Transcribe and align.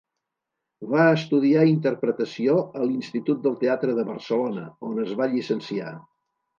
Va 0.93 1.03
estudiar 1.17 1.65
interpretació 1.73 2.57
a 2.81 2.87
l'Institut 2.89 3.47
del 3.47 3.61
Teatre 3.63 3.97
de 4.01 4.09
Barcelona, 4.11 4.69
on 4.93 5.07
es 5.09 5.19
va 5.23 5.33
llicenciar. 5.39 5.99